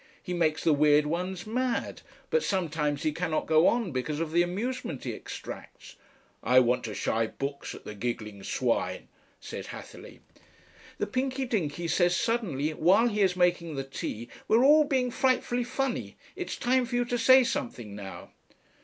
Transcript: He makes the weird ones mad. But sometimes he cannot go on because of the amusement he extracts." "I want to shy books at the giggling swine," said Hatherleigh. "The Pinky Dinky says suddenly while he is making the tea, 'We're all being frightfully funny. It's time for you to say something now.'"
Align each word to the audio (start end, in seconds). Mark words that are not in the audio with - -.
He 0.23 0.33
makes 0.33 0.63
the 0.63 0.73
weird 0.73 1.05
ones 1.05 1.45
mad. 1.45 2.01
But 2.31 2.41
sometimes 2.43 3.03
he 3.03 3.11
cannot 3.11 3.45
go 3.45 3.67
on 3.67 3.91
because 3.91 4.19
of 4.19 4.31
the 4.31 4.41
amusement 4.41 5.03
he 5.03 5.13
extracts." 5.13 5.95
"I 6.41 6.59
want 6.59 6.83
to 6.85 6.95
shy 6.95 7.27
books 7.27 7.75
at 7.75 7.85
the 7.85 7.93
giggling 7.93 8.41
swine," 8.41 9.09
said 9.39 9.67
Hatherleigh. 9.67 10.21
"The 10.97 11.05
Pinky 11.05 11.45
Dinky 11.45 11.87
says 11.87 12.15
suddenly 12.15 12.71
while 12.71 13.09
he 13.09 13.21
is 13.21 13.35
making 13.35 13.75
the 13.75 13.83
tea, 13.83 14.27
'We're 14.47 14.63
all 14.63 14.85
being 14.85 15.11
frightfully 15.11 15.63
funny. 15.63 16.17
It's 16.35 16.55
time 16.57 16.87
for 16.87 16.95
you 16.95 17.05
to 17.05 17.19
say 17.19 17.43
something 17.43 17.95
now.'" 17.95 18.31